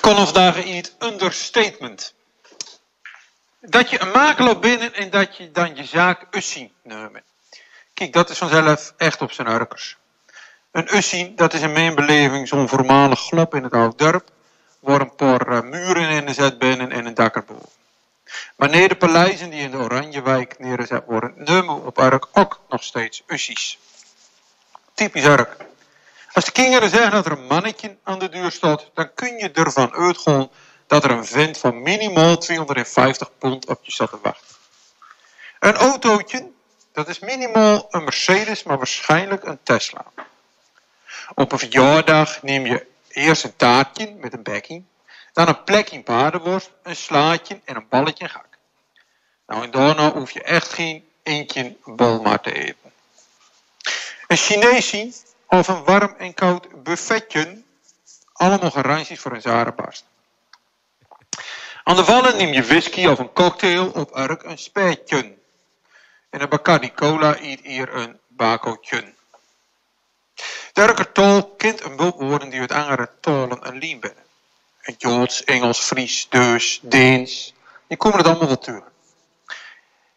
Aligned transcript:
Column 0.00 0.24
vandaag 0.24 0.54
heet 0.54 0.94
understatement. 0.98 2.14
Dat 3.60 3.90
je 3.90 4.00
een 4.00 4.10
makelaar 4.10 4.58
binnen 4.58 4.94
en 4.94 5.10
dat 5.10 5.36
je 5.36 5.50
dan 5.50 5.76
je 5.76 5.84
zaak 5.84 6.26
ussie 6.30 6.72
neemt. 6.82 7.20
Kijk, 7.94 8.12
dat 8.12 8.30
is 8.30 8.38
vanzelf 8.38 8.94
echt 8.96 9.22
op 9.22 9.32
zijn 9.32 9.48
urkers. 9.48 9.96
Een 10.70 10.96
ussie, 10.96 11.34
dat 11.34 11.54
is 11.54 11.60
in 11.60 11.72
mijn 11.72 11.94
beleving 11.94 12.48
zo'n 12.48 12.68
voormalig 12.68 13.20
glop 13.20 13.54
in 13.54 13.62
het 13.62 13.72
oude 13.72 13.96
dorp, 13.96 14.30
waar 14.78 15.00
een 15.00 15.14
paar 15.14 15.48
eh, 15.48 15.60
muren 15.62 16.08
in 16.08 16.26
de 16.26 16.32
zet 16.32 16.58
binnen 16.58 16.92
en 16.92 17.06
een 17.06 17.14
dak 17.14 17.34
erboven. 17.34 17.68
Maar 18.56 18.68
nee, 18.68 18.88
de 18.88 18.96
paleizen 18.96 19.50
die 19.50 19.60
in 19.60 19.70
de 19.70 19.76
Oranjewijk 19.76 20.58
neergezet 20.58 21.04
worden, 21.06 21.32
nemen 21.36 21.84
op 21.84 21.98
Urk 21.98 22.26
ook 22.32 22.60
nog 22.68 22.82
steeds 22.82 23.22
ussies. 23.26 23.78
Typisch 24.94 25.24
Urk. 25.24 25.68
Als 26.40 26.48
de 26.48 26.62
kinderen 26.62 26.90
zeggen 26.90 27.10
dat 27.10 27.26
er 27.26 27.32
een 27.32 27.46
mannetje 27.46 27.96
aan 28.02 28.18
de 28.18 28.28
deur 28.28 28.50
staat, 28.50 28.90
dan 28.94 29.14
kun 29.14 29.36
je 29.36 29.50
ervan 29.50 29.92
uitgaan 29.92 30.50
dat 30.86 31.04
er 31.04 31.10
een 31.10 31.26
vent 31.26 31.58
van 31.58 31.82
minimaal 31.82 32.38
250 32.38 33.38
pond 33.38 33.66
op 33.66 33.78
je 33.82 33.92
staat 33.92 34.10
te 34.10 34.18
wachten. 34.22 34.56
Een 35.58 35.74
autootje, 35.74 36.50
dat 36.92 37.08
is 37.08 37.18
minimaal 37.18 37.86
een 37.90 38.04
Mercedes, 38.04 38.62
maar 38.62 38.76
waarschijnlijk 38.76 39.44
een 39.44 39.58
Tesla. 39.62 40.04
Op 41.34 41.52
een 41.52 41.58
verjaardag 41.58 42.42
neem 42.42 42.66
je 42.66 42.86
eerst 43.08 43.44
een 43.44 43.56
taartje 43.56 44.14
met 44.18 44.32
een 44.32 44.42
bekking, 44.42 44.84
dan 45.32 45.48
een 45.48 45.64
plekje 45.64 46.02
paardenworst, 46.02 46.70
een 46.82 46.96
slaatje 46.96 47.60
en 47.64 47.76
een 47.76 47.88
balletje 47.88 48.28
gak. 48.28 48.48
Nou, 49.46 49.62
en 49.62 49.70
daarna 49.70 50.12
hoef 50.12 50.30
je 50.30 50.42
echt 50.42 50.72
geen 50.72 51.08
eentje 51.22 51.76
bol 51.84 52.20
maar 52.20 52.40
te 52.40 52.52
eten. 52.52 52.92
Een 54.26 54.36
Chineesie 54.36 55.14
of 55.50 55.68
een 55.68 55.84
warm 55.84 56.14
en 56.18 56.34
koud 56.34 56.82
buffetje, 56.82 57.62
allemaal 58.32 58.70
garanties 58.70 59.20
voor 59.20 59.32
een 59.32 59.40
zware 59.40 59.72
barst. 59.72 60.04
Aan 61.84 61.96
de 61.96 62.04
vallen 62.04 62.36
neem 62.36 62.52
je 62.52 62.64
whisky 62.64 63.06
of 63.06 63.18
een 63.18 63.32
cocktail, 63.32 63.90
op 63.90 64.16
Urk 64.16 64.42
een 64.42 64.58
spijtje. 64.58 65.38
En 66.30 66.40
een 66.40 66.48
Bacardi 66.48 66.92
Cola 66.94 67.36
eet 67.40 67.60
hier 67.60 67.94
een 67.94 68.18
bakootje. 68.28 69.14
De 70.72 70.82
Urker 70.82 71.12
tol 71.12 71.54
kent 71.56 71.84
een 71.84 71.96
bulk 71.96 72.20
woorden 72.20 72.50
die 72.50 72.60
uit 72.60 72.72
andere 72.72 73.10
talen 73.20 73.68
een 73.68 73.78
lien 73.78 74.00
binnen. 74.00 74.24
Joods, 74.98 75.44
Engels, 75.44 75.78
Fries, 75.78 76.28
Deus, 76.28 76.80
Deens. 76.82 77.54
Die 77.86 77.96
komen 77.96 78.18
het 78.18 78.26
allemaal 78.26 78.46
wel 78.46 78.58
terug. 78.58 78.84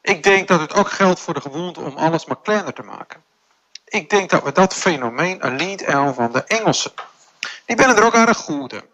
Ik 0.00 0.22
denk 0.22 0.48
dat 0.48 0.60
het 0.60 0.74
ook 0.74 0.90
geldt 0.90 1.20
voor 1.20 1.34
de 1.34 1.40
gewoonte 1.40 1.80
om 1.80 1.96
alles 1.96 2.24
maar 2.24 2.40
kleiner 2.42 2.72
te 2.72 2.82
maken. 2.82 3.24
Ik 3.86 4.10
denk 4.10 4.30
dat 4.30 4.42
we 4.42 4.52
dat 4.52 4.74
fenomeen 4.74 5.42
alleen 5.42 5.86
aan 5.86 6.14
van 6.14 6.32
de 6.32 6.44
Engelsen. 6.44 6.92
Die 7.64 7.78
zijn 7.78 7.96
er 7.96 8.04
ook 8.04 8.14
aardig 8.14 8.36
goed 8.36 8.72
in. 8.72 8.84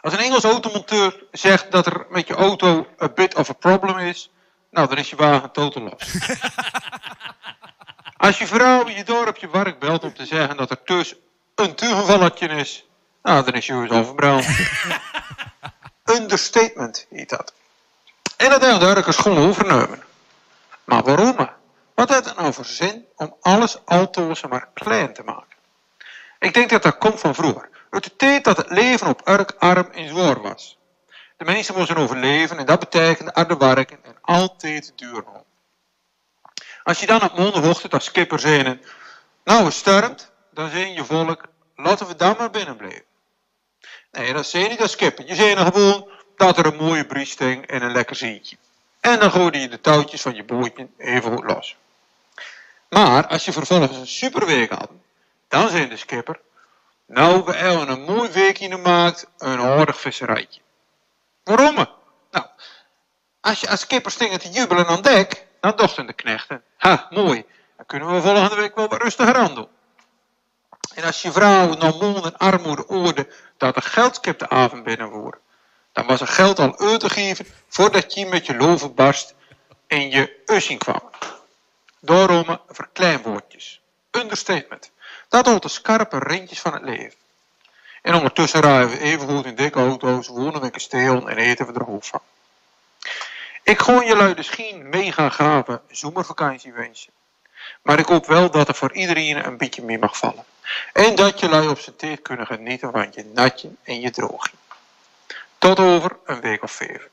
Als 0.00 0.12
een 0.12 0.18
Engels 0.18 0.44
automonteur 0.44 1.24
zegt 1.32 1.70
dat 1.70 1.86
er 1.86 2.06
met 2.08 2.26
je 2.26 2.34
auto 2.34 2.86
a 3.02 3.08
bit 3.08 3.34
of 3.34 3.50
a 3.50 3.52
problem 3.52 3.98
is, 3.98 4.30
nou 4.70 4.88
dan 4.88 4.96
is 4.96 5.10
je 5.10 5.16
wagen 5.16 5.50
totaal 5.50 5.82
los. 5.82 6.14
Als 8.16 8.38
je 8.38 8.46
vrouw 8.46 8.88
je 8.88 9.04
dorp 9.04 9.36
je 9.36 9.50
werk 9.50 9.78
belt 9.78 10.04
om 10.04 10.14
te 10.14 10.26
zeggen 10.26 10.56
dat 10.56 10.70
er 10.70 10.82
tussen 10.82 11.16
een 11.54 11.74
toegevalletje 11.74 12.48
is, 12.48 12.86
nou 13.22 13.44
dan 13.44 13.54
is 13.54 13.66
je 13.66 13.72
huis 13.72 13.90
al 13.90 14.04
verbrand. 14.04 14.46
Understatement 16.16 17.06
heet 17.10 17.28
dat. 17.28 17.52
En 18.36 18.50
dat 18.50 18.62
heeft 18.62 19.04
de 19.04 19.12
school 19.12 19.36
overnemen. 19.36 20.02
Wat 22.00 22.08
heeft 22.08 22.24
het 22.24 22.36
nou 22.36 22.52
voor 22.52 22.64
zin 22.64 23.06
om 23.16 23.36
alles 23.40 23.84
altoos 23.84 24.46
maar 24.46 24.68
klein 24.74 25.12
te 25.12 25.22
maken? 25.22 25.56
Ik 26.38 26.54
denk 26.54 26.70
dat 26.70 26.82
dat 26.82 26.98
komt 26.98 27.20
van 27.20 27.34
vroeger. 27.34 27.68
De 27.90 28.16
tijd 28.16 28.44
dat 28.44 28.56
het 28.56 28.70
leven 28.70 29.06
op 29.06 29.28
Urk 29.28 29.54
arm 29.58 29.88
en 29.92 30.08
zwaar 30.08 30.40
was. 30.40 30.78
De 31.36 31.44
mensen 31.44 31.74
moesten 31.76 31.96
overleven 31.96 32.58
en 32.58 32.66
dat 32.66 32.78
betekende 32.78 33.30
harde 33.34 33.56
werken 33.56 33.98
en 34.04 34.16
altijd 34.20 34.92
duur 34.96 35.24
Als 36.82 37.00
je 37.00 37.06
dan 37.06 37.22
op 37.22 37.38
mondenhoogte 37.38 37.88
als 37.88 38.04
skipper 38.04 38.38
zei, 38.38 38.80
nou 39.44 39.64
we 39.64 39.70
sterft, 39.70 40.32
dan 40.50 40.70
zei 40.70 40.92
je 40.92 41.04
volk, 41.04 41.44
laten 41.76 42.06
we 42.06 42.16
dan 42.16 42.34
maar 42.38 42.50
binnen 42.50 42.76
blijven. 42.76 43.04
Nee, 44.10 44.32
dat 44.32 44.46
zei 44.46 44.68
niet 44.68 44.80
als 44.80 44.92
skipper. 44.92 45.26
Je 45.26 45.34
zei 45.34 45.56
gewoon 45.56 46.10
dat 46.36 46.58
er 46.58 46.66
een 46.66 46.76
mooie 46.76 47.06
briesting 47.06 47.66
en 47.66 47.82
een 47.82 47.92
lekker 47.92 48.16
zietje. 48.16 48.56
En 49.00 49.18
dan 49.18 49.30
gooide 49.30 49.58
je 49.58 49.68
de 49.68 49.80
touwtjes 49.80 50.22
van 50.22 50.34
je 50.34 50.44
bootje 50.44 50.88
even 50.96 51.44
los. 51.44 51.76
Maar 52.90 53.26
als 53.26 53.44
je 53.44 53.52
vervolgens 53.52 53.96
een 53.96 54.06
superweek 54.06 54.70
had, 54.70 54.90
dan 55.48 55.68
zei 55.68 55.88
de 55.88 55.96
skipper, 55.96 56.40
nou 57.06 57.44
we 57.44 57.56
hebben 57.56 57.88
een 57.88 58.02
mooi 58.02 58.30
weekje 58.30 58.70
gemaakt, 58.70 59.26
een 59.38 59.60
aardig 59.60 60.00
visserijtje. 60.00 60.60
Waarom? 61.44 61.74
Nou, 62.30 62.46
als 63.40 63.60
je 63.60 63.68
als 63.68 63.80
skipper 63.80 64.10
stingen 64.10 64.40
te 64.40 64.50
jubelen 64.50 64.86
aan 64.86 65.02
dek, 65.02 65.46
dan 65.60 65.76
dachten 65.76 66.06
de 66.06 66.12
knechten, 66.12 66.62
ha, 66.76 67.06
mooi, 67.10 67.44
dan 67.76 67.86
kunnen 67.86 68.14
we 68.14 68.20
volgende 68.20 68.54
week 68.54 68.74
wel 68.74 68.88
wat 68.88 69.02
rustiger 69.02 69.34
aan 69.34 69.54
doen. 69.54 69.68
En 70.94 71.04
als 71.04 71.22
je 71.22 71.32
vrouw 71.32 71.74
nog 71.74 72.00
mond 72.00 72.24
en 72.24 72.36
armoede 72.36 72.88
oorde 72.88 73.28
dat 73.56 73.76
er 73.76 73.82
geldskip 73.82 74.38
de 74.38 74.48
avond 74.48 74.82
binnenvoer, 74.82 75.40
dan 75.92 76.06
was 76.06 76.20
er 76.20 76.26
geld 76.26 76.58
al 76.58 76.78
uit 76.78 77.00
te 77.00 77.10
geven 77.10 77.46
voordat 77.68 78.14
je 78.14 78.26
met 78.26 78.46
je 78.46 78.56
loven 78.56 78.94
barst 78.94 79.34
en 79.86 80.10
je 80.10 80.42
ussing 80.46 80.78
kwam. 80.78 81.09
Daarom 82.00 82.58
verkleinwoordjes. 82.68 83.80
Understatement. 84.10 84.90
Dat 85.28 85.46
hoort 85.46 85.62
de 85.62 85.68
scherpe 85.68 86.18
rintjes 86.18 86.60
van 86.60 86.72
het 86.72 86.82
leven. 86.82 87.18
En 88.02 88.14
ondertussen 88.14 88.60
rijden 88.60 88.90
we 88.90 88.98
even 88.98 89.28
goed 89.28 89.44
in 89.44 89.54
dikke 89.54 89.78
auto's, 89.78 90.28
wonen 90.28 90.60
we 90.60 90.70
kasteel 90.70 91.28
en 91.28 91.36
eten 91.36 91.66
we 91.66 91.72
er 91.72 91.84
hoofd 91.84 92.08
van. 92.08 92.20
Ik 93.62 93.78
gooi 93.78 94.06
je 94.06 94.16
lui 94.16 94.34
dus 94.34 94.48
geen 94.48 94.88
mega 94.88 95.28
gave 95.28 95.80
zomervakantie 95.90 96.72
wensen. 96.72 97.12
Maar 97.82 97.98
ik 97.98 98.06
hoop 98.06 98.26
wel 98.26 98.50
dat 98.50 98.68
er 98.68 98.74
voor 98.74 98.92
iedereen 98.92 99.46
een 99.46 99.56
beetje 99.56 99.82
meer 99.82 99.98
mag 99.98 100.18
vallen. 100.18 100.44
En 100.92 101.14
dat 101.14 101.40
je 101.40 101.48
lui 101.48 101.68
op 101.68 101.78
zijn 101.78 101.96
tijd 101.96 102.22
kunnen 102.22 102.46
genieten 102.46 102.92
van 102.92 103.08
je 103.14 103.30
natje 103.34 103.70
en 103.82 104.00
je 104.00 104.10
droogje. 104.10 104.56
Tot 105.58 105.78
over 105.78 106.16
een 106.24 106.40
week 106.40 106.62
of 106.62 106.72
vijf. 106.72 107.08